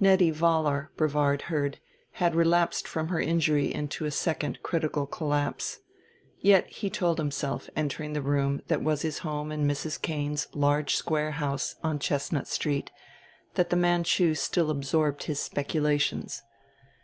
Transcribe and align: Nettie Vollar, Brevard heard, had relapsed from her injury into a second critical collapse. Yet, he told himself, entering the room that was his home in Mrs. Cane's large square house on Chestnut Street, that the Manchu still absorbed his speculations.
Nettie 0.00 0.32
Vollar, 0.32 0.90
Brevard 0.96 1.42
heard, 1.42 1.78
had 2.14 2.34
relapsed 2.34 2.88
from 2.88 3.10
her 3.10 3.20
injury 3.20 3.72
into 3.72 4.06
a 4.06 4.10
second 4.10 4.58
critical 4.60 5.06
collapse. 5.06 5.78
Yet, 6.40 6.66
he 6.66 6.90
told 6.90 7.18
himself, 7.18 7.70
entering 7.76 8.12
the 8.12 8.20
room 8.20 8.60
that 8.66 8.82
was 8.82 9.02
his 9.02 9.18
home 9.18 9.52
in 9.52 9.68
Mrs. 9.68 10.02
Cane's 10.02 10.48
large 10.52 10.96
square 10.96 11.30
house 11.30 11.76
on 11.84 12.00
Chestnut 12.00 12.48
Street, 12.48 12.90
that 13.54 13.70
the 13.70 13.76
Manchu 13.76 14.34
still 14.34 14.68
absorbed 14.72 15.22
his 15.22 15.38
speculations. 15.38 16.42